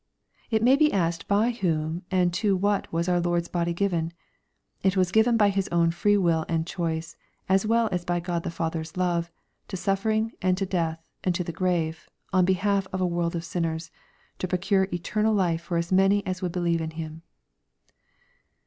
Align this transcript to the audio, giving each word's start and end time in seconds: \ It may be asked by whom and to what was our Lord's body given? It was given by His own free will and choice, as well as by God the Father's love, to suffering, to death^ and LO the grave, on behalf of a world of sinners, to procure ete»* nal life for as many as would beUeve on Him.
\ 0.27 0.37
It 0.49 0.63
may 0.63 0.75
be 0.75 0.91
asked 0.91 1.27
by 1.27 1.51
whom 1.51 2.01
and 2.09 2.33
to 2.33 2.55
what 2.55 2.91
was 2.91 3.07
our 3.07 3.19
Lord's 3.19 3.47
body 3.49 3.71
given? 3.71 4.11
It 4.81 4.97
was 4.97 5.11
given 5.11 5.37
by 5.37 5.49
His 5.49 5.67
own 5.67 5.91
free 5.91 6.17
will 6.17 6.43
and 6.49 6.65
choice, 6.65 7.15
as 7.47 7.67
well 7.67 7.87
as 7.91 8.03
by 8.03 8.19
God 8.19 8.41
the 8.41 8.49
Father's 8.49 8.97
love, 8.97 9.29
to 9.67 9.77
suffering, 9.77 10.31
to 10.41 10.53
death^ 10.65 10.97
and 11.23 11.39
LO 11.39 11.43
the 11.43 11.51
grave, 11.51 12.09
on 12.33 12.45
behalf 12.45 12.87
of 12.91 12.99
a 12.99 13.05
world 13.05 13.35
of 13.35 13.45
sinners, 13.45 13.91
to 14.39 14.47
procure 14.47 14.87
ete»* 14.91 15.15
nal 15.15 15.33
life 15.35 15.61
for 15.61 15.77
as 15.77 15.91
many 15.91 16.25
as 16.25 16.41
would 16.41 16.53
beUeve 16.53 16.81
on 16.81 16.89
Him. 16.89 17.21